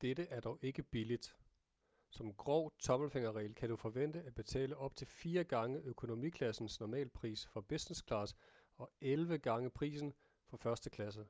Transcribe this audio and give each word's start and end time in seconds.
dette 0.00 0.26
er 0.26 0.40
dog 0.40 0.58
ikke 0.62 0.82
billigt 0.82 1.36
som 2.10 2.34
grov 2.34 2.72
tommelfingerregel 2.78 3.54
kan 3.54 3.68
du 3.68 3.76
forvente 3.76 4.22
at 4.22 4.34
betale 4.34 4.76
op 4.76 4.96
til 4.96 5.06
fire 5.06 5.44
gange 5.44 5.80
økonomiklassens 5.80 6.80
normalpris 6.80 7.46
for 7.46 7.60
business-class 7.60 8.36
og 8.76 8.90
elleve 9.00 9.38
gange 9.38 9.70
prisen 9.70 10.14
for 10.48 10.56
første 10.56 10.90
klasse 10.90 11.26